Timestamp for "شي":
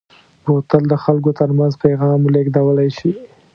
2.97-3.11